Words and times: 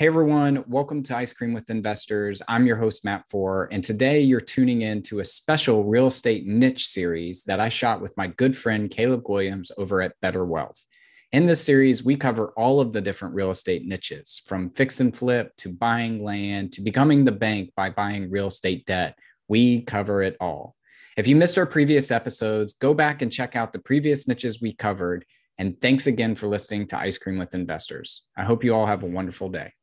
Hey 0.00 0.06
everyone, 0.06 0.64
welcome 0.66 1.02
to 1.02 1.16
Ice 1.18 1.34
Cream 1.34 1.52
with 1.52 1.68
Investors. 1.68 2.40
I'm 2.48 2.66
your 2.66 2.76
host, 2.76 3.04
Matt 3.04 3.28
Four, 3.28 3.68
and 3.70 3.84
today 3.84 4.22
you're 4.22 4.40
tuning 4.40 4.80
in 4.80 5.02
to 5.02 5.20
a 5.20 5.24
special 5.26 5.84
real 5.84 6.06
estate 6.06 6.46
niche 6.46 6.86
series 6.86 7.44
that 7.44 7.60
I 7.60 7.68
shot 7.68 8.00
with 8.00 8.16
my 8.16 8.28
good 8.28 8.56
friend 8.56 8.90
Caleb 8.90 9.24
Guilliams 9.24 9.70
over 9.76 10.00
at 10.00 10.18
Better 10.22 10.46
Wealth. 10.46 10.86
In 11.32 11.44
this 11.44 11.62
series, 11.62 12.02
we 12.02 12.16
cover 12.16 12.54
all 12.56 12.80
of 12.80 12.94
the 12.94 13.02
different 13.02 13.34
real 13.34 13.50
estate 13.50 13.84
niches 13.84 14.40
from 14.46 14.70
fix 14.70 15.00
and 15.00 15.14
flip 15.14 15.54
to 15.58 15.68
buying 15.70 16.24
land 16.24 16.72
to 16.72 16.80
becoming 16.80 17.26
the 17.26 17.32
bank 17.32 17.72
by 17.76 17.90
buying 17.90 18.30
real 18.30 18.46
estate 18.46 18.86
debt. 18.86 19.18
We 19.48 19.82
cover 19.82 20.22
it 20.22 20.38
all. 20.40 20.76
If 21.18 21.28
you 21.28 21.36
missed 21.36 21.58
our 21.58 21.66
previous 21.66 22.10
episodes, 22.10 22.72
go 22.72 22.94
back 22.94 23.20
and 23.20 23.30
check 23.30 23.54
out 23.54 23.74
the 23.74 23.80
previous 23.80 24.26
niches 24.26 24.62
we 24.62 24.72
covered. 24.72 25.26
And 25.58 25.78
thanks 25.78 26.06
again 26.06 26.36
for 26.36 26.46
listening 26.46 26.86
to 26.86 26.98
Ice 26.98 27.18
Cream 27.18 27.36
with 27.36 27.54
Investors. 27.54 28.22
I 28.34 28.44
hope 28.44 28.64
you 28.64 28.74
all 28.74 28.86
have 28.86 29.02
a 29.02 29.06
wonderful 29.06 29.50
day. 29.50 29.74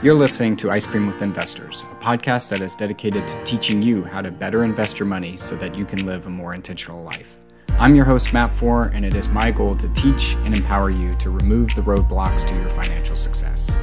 You're 0.00 0.14
listening 0.14 0.56
to 0.58 0.70
Ice 0.70 0.86
Cream 0.86 1.08
with 1.08 1.22
Investors, 1.22 1.84
a 1.90 1.94
podcast 1.96 2.50
that 2.50 2.60
is 2.60 2.76
dedicated 2.76 3.26
to 3.26 3.42
teaching 3.42 3.82
you 3.82 4.04
how 4.04 4.22
to 4.22 4.30
better 4.30 4.62
invest 4.62 4.96
your 4.96 5.06
money 5.06 5.36
so 5.36 5.56
that 5.56 5.74
you 5.74 5.84
can 5.84 6.06
live 6.06 6.28
a 6.28 6.30
more 6.30 6.54
intentional 6.54 7.02
life. 7.02 7.36
I'm 7.70 7.96
your 7.96 8.04
host, 8.04 8.32
Matt 8.32 8.54
Four, 8.54 8.92
and 8.94 9.04
it 9.04 9.14
is 9.14 9.28
my 9.28 9.50
goal 9.50 9.74
to 9.74 9.88
teach 9.94 10.36
and 10.44 10.56
empower 10.56 10.90
you 10.90 11.16
to 11.16 11.30
remove 11.30 11.74
the 11.74 11.82
roadblocks 11.82 12.46
to 12.46 12.54
your 12.54 12.68
financial 12.68 13.16
success. 13.16 13.80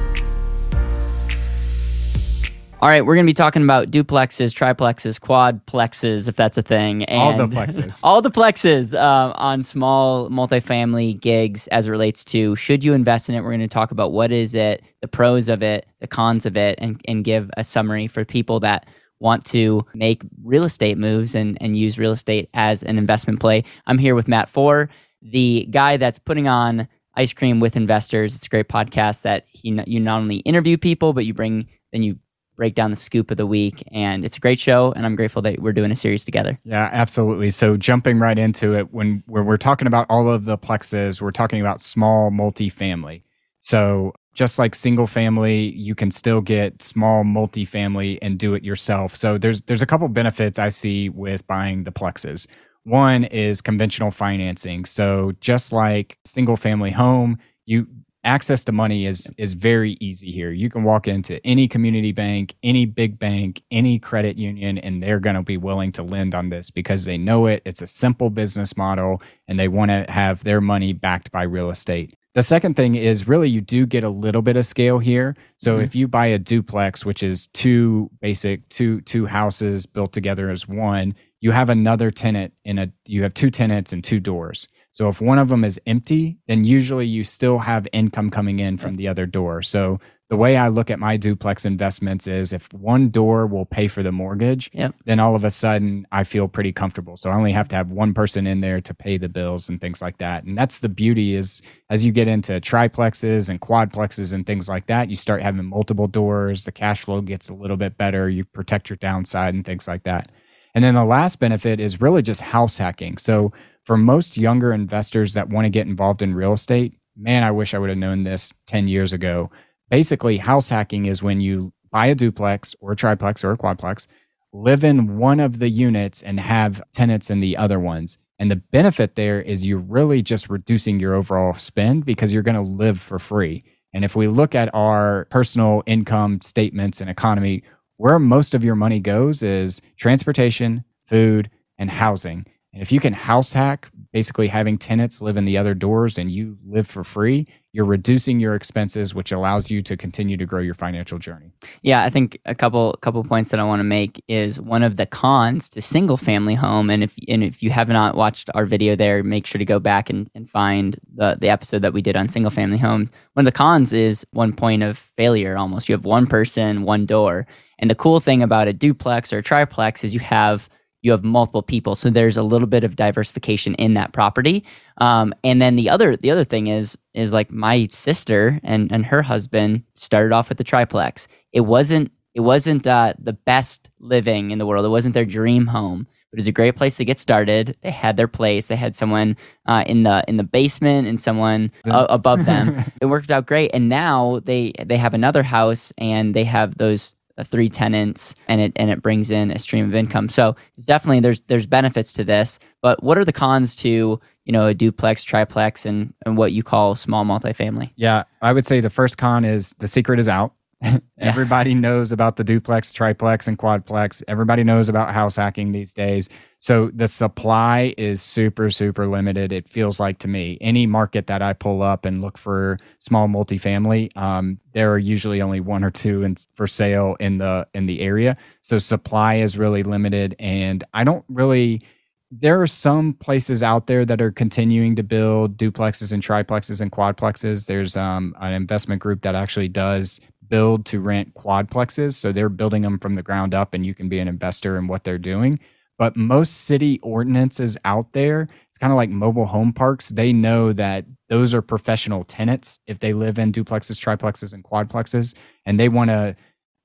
All 2.82 2.90
right, 2.90 3.04
we're 3.04 3.14
going 3.14 3.24
to 3.24 3.30
be 3.30 3.34
talking 3.34 3.62
about 3.62 3.90
duplexes, 3.90 4.52
triplexes, 4.52 5.18
quadplexes, 5.18 6.28
if 6.28 6.36
that's 6.36 6.58
a 6.58 6.62
thing. 6.62 7.04
And 7.04 7.40
all 7.40 7.46
the 7.46 7.56
plexes. 7.56 8.00
all 8.04 8.20
the 8.20 8.30
plexes 8.30 8.92
uh, 8.94 9.32
on 9.34 9.62
small 9.62 10.28
multifamily 10.28 11.18
gigs 11.18 11.68
as 11.68 11.88
it 11.88 11.90
relates 11.90 12.22
to 12.26 12.54
should 12.54 12.84
you 12.84 12.92
invest 12.92 13.30
in 13.30 13.34
it. 13.34 13.40
We're 13.40 13.50
going 13.50 13.60
to 13.60 13.68
talk 13.68 13.92
about 13.92 14.12
what 14.12 14.30
is 14.30 14.54
it, 14.54 14.82
the 15.00 15.08
pros 15.08 15.48
of 15.48 15.62
it, 15.62 15.86
the 16.00 16.06
cons 16.06 16.44
of 16.44 16.58
it, 16.58 16.78
and, 16.78 17.00
and 17.08 17.24
give 17.24 17.50
a 17.56 17.64
summary 17.64 18.08
for 18.08 18.26
people 18.26 18.60
that 18.60 18.86
want 19.20 19.46
to 19.46 19.86
make 19.94 20.22
real 20.44 20.64
estate 20.64 20.98
moves 20.98 21.34
and, 21.34 21.56
and 21.62 21.78
use 21.78 21.98
real 21.98 22.12
estate 22.12 22.50
as 22.52 22.82
an 22.82 22.98
investment 22.98 23.40
play. 23.40 23.64
I'm 23.86 23.96
here 23.96 24.14
with 24.14 24.28
Matt 24.28 24.50
Four, 24.50 24.90
the 25.22 25.66
guy 25.70 25.96
that's 25.96 26.18
putting 26.18 26.46
on 26.46 26.88
Ice 27.14 27.32
Cream 27.32 27.58
with 27.58 27.74
Investors. 27.74 28.36
It's 28.36 28.44
a 28.44 28.50
great 28.50 28.68
podcast 28.68 29.22
that 29.22 29.46
he, 29.48 29.70
you 29.86 29.98
not 29.98 30.18
only 30.18 30.36
interview 30.40 30.76
people, 30.76 31.14
but 31.14 31.24
you 31.24 31.32
bring, 31.32 31.68
then 31.90 32.02
you 32.02 32.18
break 32.56 32.74
down 32.74 32.90
the 32.90 32.96
scoop 32.96 33.30
of 33.30 33.36
the 33.36 33.46
week. 33.46 33.84
And 33.92 34.24
it's 34.24 34.36
a 34.36 34.40
great 34.40 34.58
show, 34.58 34.92
and 34.92 35.06
I'm 35.06 35.16
grateful 35.16 35.42
that 35.42 35.60
we're 35.60 35.72
doing 35.72 35.92
a 35.92 35.96
series 35.96 36.24
together. 36.24 36.58
Yeah, 36.64 36.88
absolutely. 36.92 37.50
So 37.50 37.76
jumping 37.76 38.18
right 38.18 38.38
into 38.38 38.74
it, 38.74 38.92
when, 38.92 39.22
when 39.26 39.44
we're 39.44 39.56
talking 39.56 39.86
about 39.86 40.06
all 40.08 40.28
of 40.28 40.44
the 40.44 40.58
plexes, 40.58 41.20
we're 41.20 41.30
talking 41.30 41.60
about 41.60 41.82
small 41.82 42.30
multifamily. 42.30 43.22
So 43.60 44.12
just 44.36 44.58
like 44.58 44.74
single 44.74 45.06
family, 45.06 45.70
you 45.70 45.94
can 45.94 46.10
still 46.10 46.40
get 46.40 46.82
small 46.82 47.24
multifamily 47.24 48.18
and 48.20 48.38
do 48.38 48.54
it 48.54 48.62
yourself. 48.62 49.16
So 49.16 49.38
there's 49.38 49.62
there's 49.62 49.82
a 49.82 49.86
couple 49.86 50.06
benefits 50.08 50.58
I 50.58 50.68
see 50.68 51.08
with 51.08 51.44
buying 51.46 51.84
the 51.84 51.90
plexes. 51.90 52.46
One 52.84 53.24
is 53.24 53.60
conventional 53.60 54.12
financing. 54.12 54.84
So 54.84 55.32
just 55.40 55.72
like 55.72 56.18
single 56.24 56.56
family 56.56 56.92
home, 56.92 57.38
you 57.64 57.88
access 58.26 58.64
to 58.64 58.72
money 58.72 59.06
is 59.06 59.32
is 59.38 59.54
very 59.54 59.96
easy 60.00 60.30
here. 60.30 60.50
You 60.50 60.68
can 60.68 60.82
walk 60.84 61.08
into 61.08 61.44
any 61.46 61.68
community 61.68 62.12
bank, 62.12 62.54
any 62.62 62.84
big 62.84 63.18
bank, 63.18 63.62
any 63.70 63.98
credit 63.98 64.36
union 64.36 64.76
and 64.78 65.02
they're 65.02 65.20
going 65.20 65.36
to 65.36 65.42
be 65.42 65.56
willing 65.56 65.92
to 65.92 66.02
lend 66.02 66.34
on 66.34 66.50
this 66.50 66.70
because 66.70 67.04
they 67.04 67.16
know 67.16 67.46
it. 67.46 67.62
It's 67.64 67.80
a 67.80 67.86
simple 67.86 68.28
business 68.28 68.76
model 68.76 69.22
and 69.48 69.58
they 69.58 69.68
want 69.68 69.90
to 69.90 70.04
have 70.10 70.44
their 70.44 70.60
money 70.60 70.92
backed 70.92 71.30
by 71.30 71.44
real 71.44 71.70
estate. 71.70 72.14
The 72.34 72.42
second 72.42 72.74
thing 72.74 72.96
is 72.96 73.26
really 73.26 73.48
you 73.48 73.62
do 73.62 73.86
get 73.86 74.04
a 74.04 74.10
little 74.10 74.42
bit 74.42 74.56
of 74.56 74.66
scale 74.66 74.98
here. 74.98 75.34
So 75.56 75.76
mm-hmm. 75.76 75.84
if 75.84 75.94
you 75.94 76.06
buy 76.06 76.26
a 76.26 76.38
duplex, 76.38 77.02
which 77.02 77.22
is 77.22 77.46
two 77.54 78.10
basic 78.20 78.68
two 78.68 79.00
two 79.02 79.24
houses 79.24 79.86
built 79.86 80.12
together 80.12 80.50
as 80.50 80.68
one, 80.68 81.14
you 81.40 81.50
have 81.50 81.68
another 81.68 82.10
tenant 82.10 82.54
in 82.64 82.78
a 82.78 82.90
you 83.06 83.22
have 83.22 83.34
two 83.34 83.50
tenants 83.50 83.92
and 83.92 84.02
two 84.02 84.20
doors. 84.20 84.68
So 84.92 85.08
if 85.08 85.20
one 85.20 85.38
of 85.38 85.48
them 85.48 85.64
is 85.64 85.78
empty, 85.86 86.38
then 86.48 86.64
usually 86.64 87.06
you 87.06 87.24
still 87.24 87.58
have 87.58 87.86
income 87.92 88.30
coming 88.30 88.58
in 88.58 88.78
from 88.78 88.96
the 88.96 89.08
other 89.08 89.26
door. 89.26 89.60
So 89.62 90.00
the 90.28 90.36
way 90.36 90.56
I 90.56 90.68
look 90.68 90.90
at 90.90 90.98
my 90.98 91.16
duplex 91.16 91.64
investments 91.64 92.26
is 92.26 92.52
if 92.52 92.72
one 92.72 93.10
door 93.10 93.46
will 93.46 93.64
pay 93.64 93.86
for 93.86 94.02
the 94.02 94.10
mortgage, 94.10 94.70
yep. 94.72 94.94
then 95.04 95.20
all 95.20 95.36
of 95.36 95.44
a 95.44 95.50
sudden 95.50 96.04
I 96.10 96.24
feel 96.24 96.48
pretty 96.48 96.72
comfortable. 96.72 97.16
So 97.16 97.30
I 97.30 97.36
only 97.36 97.52
have 97.52 97.68
to 97.68 97.76
have 97.76 97.92
one 97.92 98.12
person 98.12 98.46
in 98.46 98.60
there 98.60 98.80
to 98.80 98.94
pay 98.94 99.18
the 99.18 99.28
bills 99.28 99.68
and 99.68 99.80
things 99.80 100.02
like 100.02 100.18
that. 100.18 100.42
And 100.42 100.58
that's 100.58 100.80
the 100.80 100.88
beauty 100.88 101.34
is 101.34 101.62
as 101.90 102.04
you 102.04 102.10
get 102.10 102.26
into 102.26 102.60
triplexes 102.60 103.48
and 103.48 103.60
quadplexes 103.60 104.32
and 104.32 104.44
things 104.44 104.68
like 104.68 104.86
that, 104.88 105.10
you 105.10 105.16
start 105.16 105.42
having 105.42 105.64
multiple 105.64 106.08
doors, 106.08 106.64
the 106.64 106.72
cash 106.72 107.02
flow 107.02 107.20
gets 107.20 107.48
a 107.48 107.54
little 107.54 107.76
bit 107.76 107.96
better, 107.96 108.28
you 108.28 108.44
protect 108.44 108.90
your 108.90 108.96
downside 108.96 109.54
and 109.54 109.64
things 109.64 109.86
like 109.86 110.02
that. 110.04 110.32
And 110.76 110.84
then 110.84 110.94
the 110.94 111.06
last 111.06 111.38
benefit 111.38 111.80
is 111.80 112.02
really 112.02 112.20
just 112.20 112.42
house 112.42 112.76
hacking. 112.76 113.16
So 113.16 113.50
for 113.84 113.96
most 113.96 114.36
younger 114.36 114.74
investors 114.74 115.32
that 115.32 115.48
want 115.48 115.64
to 115.64 115.70
get 115.70 115.86
involved 115.86 116.20
in 116.20 116.34
real 116.34 116.52
estate, 116.52 116.92
man, 117.16 117.42
I 117.42 117.50
wish 117.50 117.72
I 117.72 117.78
would 117.78 117.88
have 117.88 117.96
known 117.96 118.24
this 118.24 118.52
10 118.66 118.86
years 118.86 119.14
ago. 119.14 119.50
Basically, 119.88 120.36
house 120.36 120.68
hacking 120.68 121.06
is 121.06 121.22
when 121.22 121.40
you 121.40 121.72
buy 121.90 122.06
a 122.08 122.14
duplex 122.14 122.76
or 122.78 122.92
a 122.92 122.96
triplex 122.96 123.42
or 123.42 123.52
a 123.52 123.56
quadplex, 123.56 124.06
live 124.52 124.84
in 124.84 125.16
one 125.16 125.40
of 125.40 125.60
the 125.60 125.70
units 125.70 126.22
and 126.22 126.38
have 126.38 126.82
tenants 126.92 127.30
in 127.30 127.40
the 127.40 127.56
other 127.56 127.80
ones. 127.80 128.18
And 128.38 128.50
the 128.50 128.56
benefit 128.56 129.14
there 129.14 129.40
is 129.40 129.66
you're 129.66 129.78
really 129.78 130.20
just 130.20 130.50
reducing 130.50 131.00
your 131.00 131.14
overall 131.14 131.54
spend 131.54 132.04
because 132.04 132.34
you're 132.34 132.42
going 132.42 132.54
to 132.54 132.60
live 132.60 133.00
for 133.00 133.18
free. 133.18 133.64
And 133.94 134.04
if 134.04 134.14
we 134.14 134.28
look 134.28 134.54
at 134.54 134.74
our 134.74 135.26
personal 135.30 135.82
income 135.86 136.42
statements 136.42 137.00
and 137.00 137.08
economy, 137.08 137.62
where 137.96 138.18
most 138.18 138.54
of 138.54 138.64
your 138.64 138.74
money 138.74 139.00
goes 139.00 139.42
is 139.42 139.80
transportation, 139.96 140.84
food, 141.06 141.50
and 141.78 141.90
housing. 141.90 142.46
And 142.72 142.82
if 142.82 142.92
you 142.92 143.00
can 143.00 143.12
house 143.12 143.52
hack, 143.52 143.90
basically 144.16 144.48
having 144.48 144.78
tenants 144.78 145.20
live 145.20 145.36
in 145.36 145.44
the 145.44 145.58
other 145.58 145.74
doors 145.74 146.16
and 146.16 146.30
you 146.30 146.56
live 146.66 146.86
for 146.86 147.04
free, 147.04 147.46
you're 147.74 147.84
reducing 147.84 148.40
your 148.40 148.54
expenses, 148.54 149.14
which 149.14 149.30
allows 149.30 149.70
you 149.70 149.82
to 149.82 149.94
continue 149.94 150.38
to 150.38 150.46
grow 150.46 150.62
your 150.62 150.72
financial 150.72 151.18
journey. 151.18 151.52
Yeah, 151.82 152.02
I 152.02 152.08
think 152.08 152.38
a 152.46 152.54
couple 152.54 152.94
couple 153.02 153.22
points 153.24 153.50
that 153.50 153.60
I 153.60 153.64
want 153.64 153.80
to 153.80 153.84
make 153.84 154.24
is 154.26 154.58
one 154.58 154.82
of 154.82 154.96
the 154.96 155.04
cons 155.04 155.68
to 155.68 155.82
single 155.82 156.16
family 156.16 156.54
home. 156.54 156.88
And 156.88 157.04
if 157.04 157.14
and 157.28 157.44
if 157.44 157.62
you 157.62 157.68
have 157.68 157.88
not 157.88 158.16
watched 158.16 158.48
our 158.54 158.64
video 158.64 158.96
there, 158.96 159.22
make 159.22 159.46
sure 159.46 159.58
to 159.58 159.66
go 159.66 159.78
back 159.78 160.08
and, 160.08 160.30
and 160.34 160.48
find 160.48 160.98
the, 161.14 161.36
the 161.38 161.50
episode 161.50 161.82
that 161.82 161.92
we 161.92 162.00
did 162.00 162.16
on 162.16 162.30
single 162.30 162.50
family 162.50 162.78
home. 162.78 163.10
One 163.34 163.46
of 163.46 163.52
the 163.52 163.58
cons 163.58 163.92
is 163.92 164.24
one 164.30 164.54
point 164.54 164.82
of 164.82 164.96
failure 164.96 165.58
almost. 165.58 165.90
You 165.90 165.94
have 165.94 166.06
one 166.06 166.26
person, 166.26 166.84
one 166.84 167.04
door. 167.04 167.46
And 167.78 167.90
the 167.90 167.94
cool 167.94 168.20
thing 168.20 168.42
about 168.42 168.66
a 168.66 168.72
duplex 168.72 169.30
or 169.30 169.38
a 169.40 169.42
triplex 169.42 170.04
is 170.04 170.14
you 170.14 170.20
have 170.20 170.70
you 171.02 171.10
have 171.10 171.24
multiple 171.24 171.62
people. 171.62 171.94
So 171.94 172.10
there's 172.10 172.36
a 172.36 172.42
little 172.42 172.66
bit 172.66 172.84
of 172.84 172.96
diversification 172.96 173.74
in 173.74 173.94
that 173.94 174.12
property. 174.12 174.64
Um, 174.98 175.34
and 175.44 175.60
then 175.60 175.76
the 175.76 175.88
other 175.90 176.16
the 176.16 176.30
other 176.30 176.44
thing 176.44 176.66
is 176.66 176.96
is 177.14 177.32
like 177.32 177.50
my 177.50 177.86
sister 177.86 178.60
and 178.62 178.90
and 178.90 179.06
her 179.06 179.22
husband 179.22 179.82
started 179.94 180.32
off 180.32 180.48
with 180.48 180.58
the 180.58 180.64
triplex. 180.64 181.28
It 181.52 181.62
wasn't 181.62 182.10
it 182.34 182.40
wasn't 182.40 182.86
uh, 182.86 183.14
the 183.18 183.32
best 183.32 183.88
living 183.98 184.50
in 184.50 184.58
the 184.58 184.66
world. 184.66 184.84
It 184.84 184.90
wasn't 184.90 185.14
their 185.14 185.24
dream 185.24 185.66
home 185.66 186.06
but 186.30 186.38
it 186.38 186.40
was 186.40 186.48
a 186.48 186.52
great 186.52 186.76
place 186.76 186.96
to 186.96 187.04
get 187.04 187.18
started. 187.18 187.76
They 187.82 187.90
had 187.90 188.16
their 188.16 188.28
place. 188.28 188.66
They 188.66 188.76
had 188.76 188.96
someone 188.96 189.36
uh, 189.66 189.84
in 189.86 190.02
the 190.02 190.24
in 190.28 190.36
the 190.36 190.44
basement 190.44 191.06
and 191.06 191.20
someone 191.20 191.70
uh, 191.86 192.06
above 192.10 192.44
them. 192.46 192.84
It 193.00 193.06
worked 193.06 193.30
out 193.30 193.46
great. 193.46 193.70
And 193.72 193.88
now 193.88 194.40
they 194.44 194.72
they 194.84 194.96
have 194.96 195.14
another 195.14 195.42
house 195.42 195.92
and 195.98 196.34
they 196.34 196.44
have 196.44 196.78
those 196.78 197.14
three 197.44 197.68
tenants 197.68 198.34
and 198.48 198.60
it 198.60 198.72
and 198.76 198.90
it 198.90 199.02
brings 199.02 199.30
in 199.30 199.50
a 199.50 199.58
stream 199.58 199.84
of 199.84 199.94
income. 199.94 200.28
So 200.28 200.56
it's 200.76 200.86
definitely 200.86 201.20
there's 201.20 201.40
there's 201.42 201.66
benefits 201.66 202.12
to 202.14 202.24
this. 202.24 202.58
But 202.82 203.02
what 203.02 203.18
are 203.18 203.24
the 203.24 203.32
cons 203.32 203.76
to 203.76 204.20
you 204.44 204.52
know 204.52 204.66
a 204.66 204.74
duplex, 204.74 205.24
triplex, 205.24 205.86
and 205.86 206.14
and 206.24 206.36
what 206.36 206.52
you 206.52 206.62
call 206.62 206.94
small 206.94 207.24
multifamily? 207.24 207.90
Yeah, 207.96 208.24
I 208.42 208.52
would 208.52 208.66
say 208.66 208.80
the 208.80 208.90
first 208.90 209.18
con 209.18 209.44
is 209.44 209.74
the 209.78 209.88
secret 209.88 210.18
is 210.18 210.28
out. 210.28 210.52
Everybody 211.18 211.74
knows 211.74 212.12
about 212.12 212.36
the 212.36 212.44
duplex, 212.44 212.92
triplex, 212.92 213.48
and 213.48 213.58
quadplex. 213.58 214.22
Everybody 214.28 214.62
knows 214.62 214.88
about 214.88 215.12
house 215.12 215.36
hacking 215.36 215.72
these 215.72 215.92
days. 215.92 216.28
So 216.58 216.90
the 216.94 217.08
supply 217.08 217.94
is 217.96 218.20
super, 218.20 218.70
super 218.70 219.06
limited. 219.06 219.52
It 219.52 219.68
feels 219.68 219.98
like 219.98 220.18
to 220.20 220.28
me. 220.28 220.58
Any 220.60 220.86
market 220.86 221.26
that 221.28 221.40
I 221.40 221.54
pull 221.54 221.82
up 221.82 222.04
and 222.04 222.20
look 222.20 222.36
for 222.36 222.78
small 222.98 223.26
multifamily, 223.26 224.14
um, 224.16 224.58
there 224.72 224.92
are 224.92 224.98
usually 224.98 225.40
only 225.40 225.60
one 225.60 225.82
or 225.82 225.90
two 225.90 226.22
in, 226.22 226.36
for 226.54 226.66
sale 226.66 227.16
in 227.20 227.38
the 227.38 227.66
in 227.74 227.86
the 227.86 228.00
area. 228.00 228.36
So 228.60 228.78
supply 228.78 229.36
is 229.36 229.56
really 229.56 229.82
limited, 229.82 230.36
and 230.38 230.84
I 230.92 231.04
don't 231.04 231.24
really 231.28 231.82
there 232.30 232.60
are 232.60 232.66
some 232.66 233.14
places 233.14 233.62
out 233.62 233.86
there 233.86 234.04
that 234.04 234.20
are 234.20 234.32
continuing 234.32 234.96
to 234.96 235.02
build 235.02 235.56
duplexes 235.56 236.12
and 236.12 236.22
triplexes 236.22 236.80
and 236.80 236.90
quadplexes. 236.90 237.66
There's 237.66 237.96
um, 237.96 238.34
an 238.40 238.52
investment 238.52 239.00
group 239.00 239.22
that 239.22 239.34
actually 239.34 239.68
does 239.68 240.20
build 240.48 240.86
to 240.86 241.00
rent 241.00 241.34
quadplexes. 241.34 242.14
So 242.14 242.32
they're 242.32 242.48
building 242.48 242.82
them 242.82 242.98
from 242.98 243.14
the 243.14 243.22
ground 243.22 243.54
up 243.54 243.74
and 243.74 243.84
you 243.84 243.94
can 243.94 244.08
be 244.08 244.18
an 244.18 244.28
investor 244.28 244.76
in 244.76 244.86
what 244.86 245.04
they're 245.04 245.18
doing. 245.18 245.58
But 245.98 246.16
most 246.16 246.64
city 246.64 247.00
ordinances 247.02 247.76
out 247.84 248.12
there, 248.12 248.48
it's 248.68 248.78
kind 248.78 248.92
of 248.92 248.96
like 248.96 249.08
mobile 249.08 249.46
home 249.46 249.72
parks. 249.72 250.10
They 250.10 250.32
know 250.32 250.72
that 250.74 251.06
those 251.28 251.54
are 251.54 251.62
professional 251.62 252.24
tenants 252.24 252.80
if 252.86 252.98
they 252.98 253.12
live 253.12 253.38
in 253.38 253.50
duplexes, 253.50 253.98
triplexes, 253.98 254.52
and 254.52 254.62
quadplexes, 254.62 255.34
and 255.64 255.80
they 255.80 255.88
want 255.88 256.10
to 256.10 256.36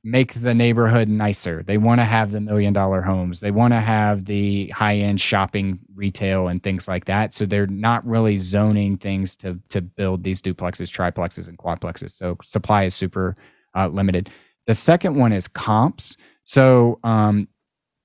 make 0.04 0.34
the 0.34 0.54
neighborhood 0.54 1.08
nicer. 1.08 1.64
They 1.64 1.78
want 1.78 2.02
to 2.02 2.06
have 2.06 2.32
the 2.32 2.42
million 2.42 2.74
dollar 2.74 3.02
homes. 3.02 3.40
They 3.40 3.52
want 3.52 3.74
to 3.74 3.80
have 3.80 4.26
the 4.26 4.68
high 4.70 4.98
end 4.98 5.22
shopping 5.22 5.80
retail 5.94 6.48
and 6.48 6.62
things 6.64 6.88
like 6.88 7.06
that. 7.06 7.34
So 7.34 7.46
they're 7.46 7.68
not 7.68 8.06
really 8.06 8.38
zoning 8.38 8.98
things 8.98 9.36
to 9.38 9.60
to 9.70 9.82
build 9.82 10.24
these 10.24 10.42
duplexes, 10.42 10.90
triplexes, 10.92 11.48
and 11.48 11.58
quadplexes. 11.58 12.12
So 12.12 12.38
supply 12.44 12.86
is 12.86 12.96
super 12.96 13.36
uh, 13.76 13.88
limited. 13.88 14.30
The 14.68 14.74
second 14.74 15.16
one 15.16 15.34
is 15.34 15.48
comps. 15.48 16.18
So 16.44 17.00
um, 17.04 17.48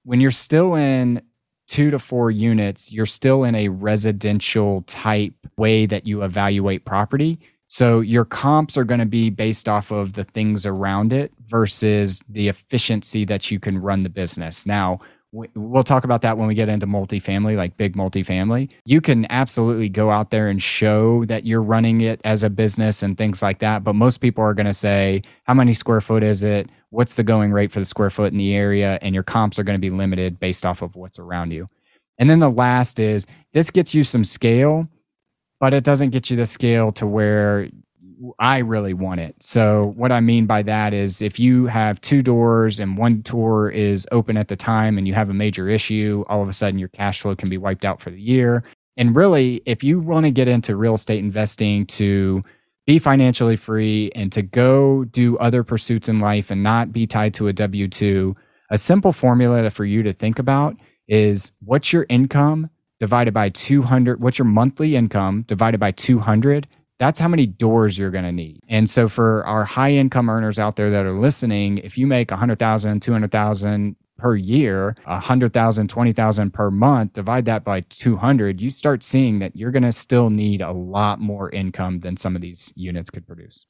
when 0.05 0.21
you're 0.21 0.31
still 0.31 0.75
in 0.75 1.23
two 1.67 1.91
to 1.91 1.99
four 1.99 2.31
units, 2.31 2.93
you're 2.93 3.07
still 3.07 3.45
in 3.45 3.55
a 3.55 3.69
residential 3.69 4.83
type 4.83 5.35
way 5.57 5.87
that 5.87 6.07
you 6.07 6.23
evaluate 6.23 6.85
property. 6.85 7.39
So 7.67 8.01
your 8.01 8.25
comps 8.25 8.77
are 8.77 8.85
going 8.85 9.01
to 9.01 9.07
be 9.07 9.31
based 9.31 9.69
off 9.69 9.91
of 9.91 10.13
the 10.13 10.25
things 10.25 10.67
around 10.67 11.13
it 11.13 11.33
versus 11.49 12.23
the 12.29 12.49
efficiency 12.49 13.25
that 13.25 13.51
you 13.51 13.59
can 13.59 13.79
run 13.79 14.03
the 14.05 14.09
business. 14.09 14.67
Now, 14.67 15.01
we'll 15.33 15.83
talk 15.83 16.05
about 16.05 16.23
that 16.23 16.39
when 16.39 16.47
we 16.47 16.55
get 16.55 16.69
into 16.69 16.87
multifamily, 16.87 17.57
like 17.57 17.77
big 17.77 17.97
multifamily. 17.97 18.71
You 18.85 19.01
can 19.01 19.27
absolutely 19.31 19.89
go 19.89 20.11
out 20.11 20.31
there 20.31 20.49
and 20.49 20.63
show 20.63 21.25
that 21.27 21.45
you're 21.45 21.63
running 21.63 22.01
it 22.01 22.21
as 22.25 22.43
a 22.43 22.51
business 22.51 23.03
and 23.03 23.19
things 23.19 23.43
like 23.43 23.59
that. 23.59 23.85
But 23.85 23.95
most 23.95 24.19
people 24.19 24.45
are 24.45 24.55
going 24.55 24.67
to 24.67 24.73
say, 24.75 25.23
how 25.45 25.55
many 25.55 25.73
square 25.73 26.01
foot 26.01 26.23
is 26.23 26.45
it? 26.45 26.71
What's 26.91 27.15
the 27.15 27.25
going 27.25 27.53
rate 27.53 27.73
for 27.73 27.81
the 27.81 27.85
square 27.85 28.11
foot 28.11 28.33
in 28.33 28.39
the 28.39 28.55
area? 28.55 28.99
And 29.03 29.15
your 29.15 29.25
comps 29.25 29.59
are 29.59 29.65
going 29.65 29.79
to 29.79 29.81
be 29.81 29.91
limited 29.91 30.39
based 30.39 30.65
off 30.65 30.83
of 30.83 30.95
what's 30.95 31.19
around 31.19 31.51
you. 31.51 31.69
And 32.19 32.31
then 32.31 32.39
the 32.39 32.49
last 32.49 32.99
is 32.99 33.27
this 33.53 33.71
gets 33.71 33.95
you 33.95 34.05
some 34.05 34.25
scale, 34.25 34.89
but 35.61 35.75
it 35.75 35.85
doesn't 35.85 36.11
get 36.11 36.31
you 36.31 36.37
the 36.37 36.47
scale 36.47 36.93
to 36.93 37.07
where 37.07 37.69
I 38.39 38.59
really 38.59 38.95
want 38.95 39.21
it. 39.21 39.37
So 39.41 39.93
what 39.97 40.13
I 40.13 40.21
mean 40.21 40.47
by 40.47 40.63
that 40.63 40.95
is 40.95 41.21
if 41.21 41.39
you 41.39 41.67
have 41.67 42.01
two 42.01 42.23
doors 42.23 42.81
and 42.81 42.97
one 42.97 43.21
door 43.21 43.71
is 43.71 44.07
open 44.11 44.37
at 44.37 44.49
the 44.49 44.57
time 44.57 44.97
and 44.97 45.07
you 45.07 45.15
have 45.15 45.29
a 45.29 45.35
major 45.35 45.69
issue, 45.69 46.25
all 46.29 46.43
of 46.43 46.49
a 46.49 46.53
sudden 46.53 46.79
your 46.79 46.89
cash 46.89 47.21
flow 47.21 47.37
can 47.37 47.49
be 47.49 47.59
wiped 47.59 47.85
out 47.85 48.01
for 48.01 48.11
the 48.11 48.21
year. 48.21 48.65
And 48.97 49.15
really, 49.15 49.61
if 49.67 49.85
you 49.85 50.01
want 50.01 50.25
to 50.25 50.31
get 50.31 50.49
into 50.49 50.77
real 50.77 50.95
estate 50.95 51.19
investing 51.19 51.85
to 51.87 52.43
be 52.87 52.99
financially 52.99 53.57
free 53.57 54.11
and 54.15 54.33
to 54.33 54.43
go 54.43 55.05
do 55.05 55.37
other 55.39 55.63
pursuits 55.63 56.09
in 56.09 56.19
life 56.19 56.51
and 56.51 56.63
not 56.63 56.93
be 56.93 57.07
tied 57.07 57.35
to 57.35 57.49
a 57.49 57.53
W 57.53 57.89
2, 57.89 58.35
a 58.71 58.79
simple 58.79 59.13
formula 59.13 59.69
for 59.71 59.85
you 59.85 60.03
to 60.03 60.13
think 60.13 60.39
about 60.39 60.77
is 61.09 61.53
what's 61.65 61.93
your 61.93 62.07
income 62.09 62.71
divided 62.99 63.35
by 63.35 63.49
200, 63.51 64.21
what's 64.21 64.39
your 64.39 64.47
monthly 64.47 64.97
income 64.97 65.43
divided 65.43 65.79
by 65.79 65.91
200 65.91 66.67
that's 66.99 67.21
how 67.21 67.29
many 67.29 67.47
doors 67.47 67.99
you're 67.99 68.11
going 68.11 68.25
to 68.25 68.33
need. 68.33 68.61
And 68.69 68.89
so 68.89 69.09
for 69.09 69.45
our 69.47 69.65
high 69.65 69.93
income 69.93 70.31
earners 70.31 70.59
out 70.59 70.77
there 70.77 70.91
that 70.91 71.05
are 71.05 71.13
listening, 71.13 71.79
if 71.79 71.99
you 71.99 72.07
make 72.07 72.31
100,000, 72.31 73.01
200,000 73.01 73.97
per 74.17 74.35
year, 74.35 74.97
100,000, 75.05 75.89
20,000 75.89 76.51
per 76.53 76.71
month, 76.71 77.13
divide 77.13 77.45
that 77.45 77.65
by 77.65 77.81
200, 77.81 78.61
you 78.61 78.71
start 78.71 79.03
seeing 79.03 79.41
that 79.41 79.55
you're 79.55 79.71
going 79.71 79.83
to 79.83 79.93
still 79.93 80.31
need 80.31 80.63
a 80.63 80.73
lot 80.73 81.21
more 81.21 81.51
income 81.51 82.01
than 82.01 82.17
some 82.17 82.35
of 82.35 82.41
these 82.41 82.73
units 82.77 83.11
could 83.11 83.27
produce. 83.27 83.67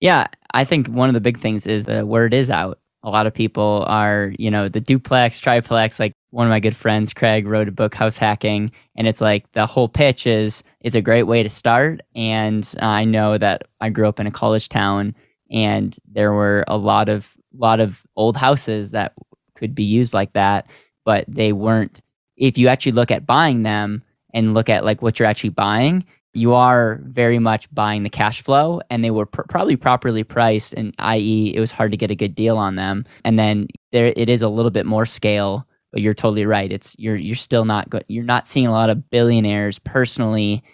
Yeah, 0.00 0.26
I 0.52 0.64
think 0.64 0.88
one 0.88 1.08
of 1.08 1.14
the 1.14 1.20
big 1.20 1.38
things 1.38 1.66
is 1.66 1.86
the 1.86 2.04
word 2.04 2.34
is 2.34 2.50
out. 2.50 2.80
A 3.04 3.10
lot 3.10 3.26
of 3.26 3.34
people 3.34 3.84
are, 3.86 4.32
you 4.38 4.50
know, 4.50 4.68
the 4.68 4.80
duplex, 4.80 5.38
triplex, 5.38 6.00
like 6.00 6.12
one 6.34 6.46
of 6.46 6.50
my 6.50 6.58
good 6.58 6.74
friends, 6.74 7.14
Craig, 7.14 7.46
wrote 7.46 7.68
a 7.68 7.72
book, 7.72 7.94
House 7.94 8.18
Hacking, 8.18 8.72
and 8.96 9.06
it's 9.06 9.20
like 9.20 9.50
the 9.52 9.66
whole 9.66 9.88
pitch 9.88 10.26
is 10.26 10.64
it's 10.80 10.96
a 10.96 11.00
great 11.00 11.22
way 11.22 11.44
to 11.44 11.48
start. 11.48 12.00
And 12.16 12.68
uh, 12.82 12.86
I 12.86 13.04
know 13.04 13.38
that 13.38 13.68
I 13.80 13.88
grew 13.88 14.08
up 14.08 14.18
in 14.18 14.26
a 14.26 14.32
college 14.32 14.68
town, 14.68 15.14
and 15.48 15.96
there 16.10 16.32
were 16.32 16.64
a 16.66 16.76
lot 16.76 17.08
of 17.08 17.36
lot 17.56 17.78
of 17.78 18.02
old 18.16 18.36
houses 18.36 18.90
that 18.90 19.12
could 19.54 19.76
be 19.76 19.84
used 19.84 20.12
like 20.12 20.32
that, 20.32 20.66
but 21.04 21.24
they 21.28 21.52
weren't. 21.52 22.00
If 22.36 22.58
you 22.58 22.66
actually 22.66 22.92
look 22.92 23.12
at 23.12 23.26
buying 23.26 23.62
them 23.62 24.02
and 24.34 24.54
look 24.54 24.68
at 24.68 24.84
like 24.84 25.02
what 25.02 25.20
you're 25.20 25.28
actually 25.28 25.50
buying, 25.50 26.04
you 26.32 26.52
are 26.52 27.00
very 27.04 27.38
much 27.38 27.72
buying 27.72 28.02
the 28.02 28.10
cash 28.10 28.42
flow 28.42 28.80
and 28.90 29.04
they 29.04 29.12
were 29.12 29.26
pr- 29.26 29.42
probably 29.42 29.76
properly 29.76 30.24
priced 30.24 30.74
and 30.74 30.92
i.e. 30.98 31.52
it 31.54 31.60
was 31.60 31.70
hard 31.70 31.92
to 31.92 31.96
get 31.96 32.10
a 32.10 32.16
good 32.16 32.34
deal 32.34 32.58
on 32.58 32.74
them 32.74 33.04
and 33.24 33.38
then 33.38 33.68
there 33.92 34.12
it 34.16 34.28
is 34.28 34.42
a 34.42 34.48
little 34.48 34.72
bit 34.72 34.84
more 34.84 35.06
scale 35.06 35.64
but 35.94 36.02
you're 36.02 36.12
totally 36.12 36.44
right. 36.44 36.72
It's 36.72 36.96
you're 36.98 37.14
you're 37.14 37.36
still 37.36 37.64
not 37.64 37.88
good. 37.88 38.04
You're 38.08 38.24
not 38.24 38.48
seeing 38.48 38.66
a 38.66 38.72
lot 38.72 38.90
of 38.90 39.08
billionaires 39.10 39.78
personally 39.78 40.64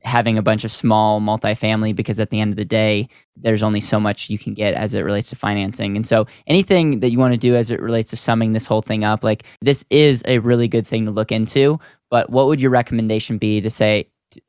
having 0.00 0.38
a 0.38 0.42
bunch 0.42 0.64
of 0.64 0.72
small 0.72 1.20
multifamily 1.20 1.94
because 1.94 2.18
at 2.18 2.30
the 2.30 2.40
end 2.40 2.50
of 2.50 2.56
the 2.56 2.64
day, 2.64 3.06
there's 3.36 3.62
only 3.62 3.82
so 3.82 4.00
much 4.00 4.30
you 4.30 4.38
can 4.38 4.54
get 4.54 4.72
as 4.72 4.94
it 4.94 5.02
relates 5.02 5.28
to 5.28 5.36
financing. 5.36 5.96
And 5.96 6.06
so 6.06 6.26
anything 6.46 7.00
that 7.00 7.10
you 7.10 7.18
want 7.18 7.34
to 7.34 7.38
do 7.38 7.54
as 7.54 7.70
it 7.70 7.78
relates 7.82 8.08
to 8.08 8.16
summing 8.16 8.54
this 8.54 8.66
whole 8.66 8.80
thing 8.80 9.04
up, 9.04 9.22
like 9.22 9.42
this 9.60 9.84
is 9.90 10.22
a 10.26 10.38
really 10.38 10.66
good 10.66 10.86
thing 10.86 11.04
to 11.04 11.10
look 11.10 11.30
into. 11.30 11.78
But 12.08 12.30
what 12.30 12.46
would 12.46 12.62
your 12.62 12.70
recommendation 12.70 13.36
be 13.36 13.60
to 13.60 13.68
say, 13.68 14.08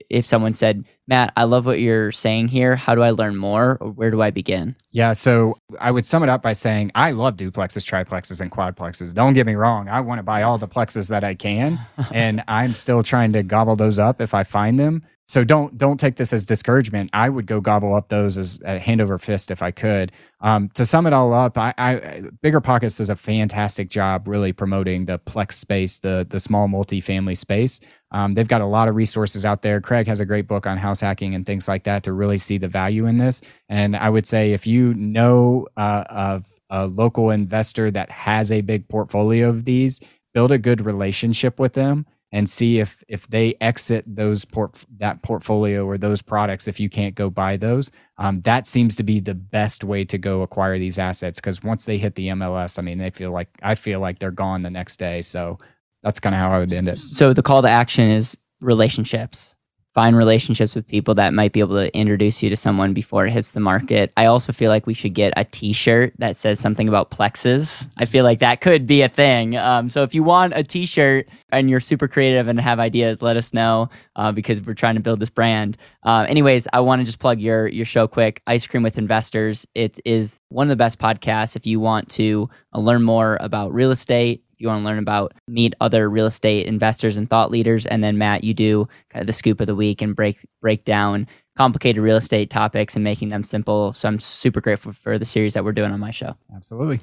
if 0.10 0.25
someone 0.25 0.54
said, 0.54 0.86
Matt, 1.07 1.33
I 1.36 1.44
love 1.44 1.66
what 1.66 1.80
you're 1.80 2.12
saying 2.12 2.50
here. 2.50 2.75
How 2.75 2.95
do 2.95 3.01
I 3.01 3.12
learn 3.12 3.36
more? 3.36 3.78
Or 3.81 3.92
where 3.92 4.12
do 4.12 4.22
I 4.22 4.31
begin? 4.31 4.75
Yeah, 4.92 5.13
so 5.13 5.57
I 5.80 5.92
would 5.92 6.06
sum 6.06 6.24
it 6.24 6.30
up 6.30 6.42
by 6.42 6.54
saying 6.54 6.92
I 6.95 7.12
love 7.12 7.38
duplexes, 7.38 7.86
triplexes, 7.86 8.42
and 8.42 8.51
quadplexes. 8.51 9.13
Don't 9.13 9.33
get 9.33 9.45
me 9.45 9.56
wrong. 9.56 9.89
I 9.89 10.01
want 10.01 10.19
to 10.19 10.24
buy 10.24 10.44
all 10.44 10.57
the 10.57 10.68
plexes 10.68 11.10
that 11.10 11.24
I 11.24 11.36
can, 11.36 11.80
and 12.12 12.44
I'm 12.48 12.74
still 12.74 13.04
trying 13.04 13.33
to 13.33 13.44
gobble 13.44 13.75
those 13.75 14.00
up 14.00 14.22
if 14.22 14.33
I 14.33 14.44
find 14.44 14.80
them 14.80 15.04
so 15.31 15.45
don't 15.45 15.78
don't 15.78 15.98
take 15.98 16.18
this 16.18 16.33
as 16.33 16.45
discouragement. 16.45 17.10
I 17.13 17.30
would 17.30 17.45
go 17.45 17.62
gobble 17.62 17.95
up 17.95 18.10
those 18.10 18.38
as 18.38 18.60
a 18.66 18.78
hand 18.80 19.00
over 19.00 19.18
fist 19.18 19.50
if 19.50 19.62
I 19.62 19.72
could. 19.72 20.12
Um, 20.42 20.68
to 20.74 20.86
sum 20.86 21.07
it 21.07 21.13
all 21.13 21.33
up, 21.33 21.57
I, 21.57 21.74
I 21.78 22.24
Bigger 22.42 22.60
Pockets 22.60 22.98
does 22.98 23.10
a 23.10 23.16
fantastic 23.16 23.89
job 23.89 24.28
really 24.28 24.51
promoting 24.51 25.06
the 25.06 25.19
Plex 25.19 25.54
space, 25.54 26.00
the 26.00 26.28
the 26.30 26.38
small 26.38 26.68
multifamily 26.68 27.38
space. 27.38 27.80
Um, 28.12 28.34
they've 28.34 28.48
got 28.48 28.62
a 28.62 28.66
lot 28.66 28.88
of 28.88 28.96
resources 28.96 29.46
out 29.46 29.62
there. 29.62 29.80
Craig 29.81 30.08
has 30.08 30.19
a 30.19 30.25
great 30.25 30.48
book 30.48 30.68
on 30.68 30.78
house 30.78 31.02
hacking 31.02 31.34
and 31.36 31.46
things 31.46 31.68
like 31.68 31.84
that 31.84 32.04
to 32.04 32.13
really 32.13 32.38
see 32.38 32.58
the 32.58 32.68
value 32.68 33.06
in 33.06 33.18
this. 33.18 33.42
And 33.69 33.96
I 33.96 34.10
would 34.10 34.28
say 34.28 34.52
if 34.52 34.68
you 34.68 34.94
know 34.96 35.68
uh, 35.78 36.04
of 36.10 36.46
a 36.69 36.88
local 36.88 37.30
investor 37.30 37.92
that 37.92 38.10
has 38.12 38.52
a 38.52 38.62
big 38.62 38.88
portfolio 38.88 39.50
of 39.50 39.66
these, 39.66 40.02
build 40.34 40.52
a 40.52 40.58
good 40.58 40.86
relationship 40.86 41.60
with 41.60 41.74
them 41.74 42.06
and 42.31 42.50
see 42.50 42.80
if 42.80 43.04
if 43.08 43.28
they 43.28 43.56
exit 43.60 44.04
those 44.08 44.46
port 44.46 44.86
that 44.98 45.22
portfolio 45.22 45.86
or 45.86 45.98
those 45.98 46.22
products 46.22 46.68
if 46.68 46.80
you 46.80 46.90
can't 46.90 47.16
go 47.16 47.30
buy 47.30 47.57
those 47.57 47.92
um, 48.18 48.42
that 48.42 48.68
seems 48.68 48.96
to 48.96 49.04
be 49.04 49.19
the 49.19 49.36
best 49.36 49.84
way 49.84 50.06
to 50.06 50.18
go 50.18 50.42
acquire 50.42 50.80
these 50.80 50.98
assets 50.98 51.40
because 51.40 51.62
once 51.64 51.85
they 51.85 51.97
hit 51.97 52.16
the 52.16 52.28
mls 52.30 52.80
i 52.80 52.81
mean 52.81 52.97
they 52.97 53.09
feel 53.09 53.31
like 53.31 53.50
i 53.62 53.76
feel 53.76 54.00
like 54.00 54.19
they're 54.19 54.31
gone 54.31 54.62
the 54.62 54.69
next 54.69 54.97
day 54.97 55.21
so 55.21 55.57
that's 56.04 56.20
kind 56.20 56.36
of 56.36 56.42
how 56.42 56.52
i 56.52 56.60
would 56.60 56.72
end 56.74 56.88
it 56.88 56.98
so 56.98 57.34
the 57.34 57.44
call 57.44 57.62
to 57.62 57.70
action 57.70 58.10
is 58.10 58.38
relationships 58.60 59.56
find 59.94 60.16
relationships 60.16 60.74
with 60.74 60.88
people 60.88 61.16
that 61.16 61.34
might 61.34 61.52
be 61.52 61.60
able 61.60 61.76
to 61.76 61.94
introduce 61.96 62.42
you 62.42 62.50
to 62.50 62.56
someone 62.56 62.94
before 62.94 63.26
it 63.26 63.31
hits 63.31 63.52
the 63.52 63.60
market. 63.60 64.12
I 64.16 64.26
also 64.26 64.54
feel 64.54 64.70
like 64.70 64.88
we 64.88 64.94
should 64.94 65.14
get 65.14 65.34
a 65.36 65.44
T-shirt 65.44 66.14
that 66.20 66.38
says 66.38 66.60
something 66.60 66.88
about 66.88 67.12
plexes. 67.12 67.88
I 67.98 68.06
feel 68.06 68.24
like 68.24 68.40
that 68.40 68.62
could 68.62 68.88
be 68.88 69.02
a 69.02 69.10
thing. 69.10 69.58
Um, 69.58 69.90
so 69.90 70.04
if 70.04 70.16
you 70.16 70.24
want 70.24 70.54
a 70.56 70.64
T-shirt 70.64 71.28
and 71.52 71.70
you're 71.70 71.81
super 71.81 72.08
creative 72.08 72.48
and 72.48 72.60
have 72.60 72.80
ideas, 72.80 73.22
let 73.22 73.36
us 73.36 73.54
know 73.54 73.90
uh, 74.16 74.31
because 74.31 74.62
we're 74.62 74.74
trying 74.76 74.96
to 74.96 75.02
build 75.02 75.20
this 75.20 75.30
brand. 75.30 75.78
Uh, 76.04 76.26
anyways, 76.28 76.70
I 76.72 76.80
want 76.80 77.02
to 77.02 77.06
just 77.06 77.20
plug 77.20 77.40
your 77.42 77.68
your 77.68 77.86
show 77.86 78.08
quick. 78.08 78.42
Ice 78.48 78.66
Cream 78.66 78.84
with 78.84 78.98
Investors. 78.98 79.68
It 79.76 80.00
is 80.06 80.40
one 80.50 80.68
of 80.68 80.70
the 80.70 80.78
best 80.78 81.00
podcasts 81.00 81.56
if 81.56 81.68
you 81.68 81.80
want 81.80 82.10
to 82.12 82.50
uh, 82.74 82.80
learn 82.80 83.04
more 83.04 83.38
about 83.42 83.74
real 83.74 83.92
estate 83.92 84.44
you 84.61 84.68
want 84.68 84.81
to 84.81 84.85
learn 84.85 84.99
about 84.99 85.33
meet 85.47 85.73
other 85.81 86.09
real 86.09 86.25
estate 86.25 86.65
investors 86.65 87.18
and 87.18 87.30
thought 87.30 87.51
leaders 87.51 87.85
and 87.85 88.03
then 88.03 88.18
matt 88.18 88.44
you 88.44 88.53
do 88.53 88.87
kind 89.09 89.21
of 89.21 89.27
the 89.27 89.33
scoop 89.33 89.59
of 89.59 89.68
the 89.68 89.75
week 89.75 90.01
and 90.01 90.15
break 90.15 90.39
break 90.61 90.85
down 90.85 91.27
complicated 91.57 92.01
real 92.01 92.18
estate 92.18 92.49
topics 92.49 92.95
and 92.95 93.03
making 93.03 93.30
them 93.30 93.44
simple 93.44 93.94
so 93.94 94.07
i'm 94.07 94.19
super 94.19 94.61
grateful 94.61 94.94
for 94.94 95.18
the 95.18 95.25
series 95.25 95.53
that 95.53 95.63
we're 95.63 95.71
doing 95.71 95.91
on 95.91 95.99
my 95.99 96.11
show 96.11 96.35
absolutely 96.56 96.99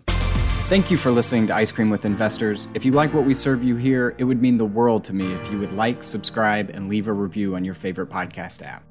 Thank 0.69 0.91
you 0.91 0.99
for 0.99 1.11
listening 1.11 1.47
to 1.47 1.55
Ice 1.55 1.73
Cream 1.73 1.89
with 1.89 2.05
Investors. 2.05 2.69
If 2.75 2.85
you 2.85 2.93
like 2.93 3.15
what 3.15 3.25
we 3.25 3.33
serve 3.33 3.65
you 3.65 3.77
here, 3.77 4.15
it 4.19 4.25
would 4.25 4.43
mean 4.43 4.59
the 4.59 4.67
world 4.67 5.03
to 5.05 5.15
me 5.15 5.33
if 5.33 5.51
you 5.51 5.59
would 5.59 5.73
like, 5.73 6.05
subscribe, 6.05 6.69
and 6.69 6.91
leave 6.91 7.09
a 7.09 7.13
review 7.15 7.55
on 7.55 7.65
your 7.65 7.73
favorite 7.73 8.11
podcast 8.11 8.63
app. 8.63 8.88